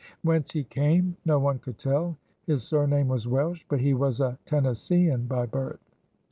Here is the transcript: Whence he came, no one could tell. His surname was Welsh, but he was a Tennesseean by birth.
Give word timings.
Whence 0.23 0.51
he 0.53 0.63
came, 0.63 1.15
no 1.25 1.37
one 1.37 1.59
could 1.59 1.77
tell. 1.77 2.17
His 2.47 2.63
surname 2.63 3.07
was 3.07 3.27
Welsh, 3.27 3.63
but 3.69 3.79
he 3.81 3.93
was 3.93 4.19
a 4.19 4.39
Tennesseean 4.47 5.27
by 5.27 5.45
birth. 5.45 5.91